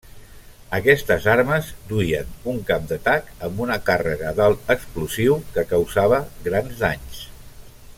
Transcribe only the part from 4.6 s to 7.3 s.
explosiu que causava grans danys.